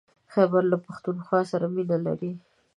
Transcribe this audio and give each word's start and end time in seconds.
خيبر 0.33 0.63
له 0.71 0.77
پښتونخوا 0.85 1.41
سره 1.51 1.65
مينه 1.75 1.97
لري. 2.05 2.31